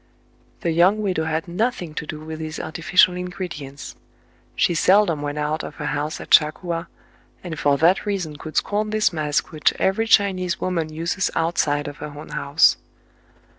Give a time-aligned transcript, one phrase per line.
[0.61, 3.95] The young widow had nothing to do with these artificial ingredients.
[4.55, 6.87] She seldom went out of her house at Cha Coua,
[7.43, 11.97] and for that reason could scorn this mask which every Chinese woman uses outside of
[11.97, 12.77] her own house.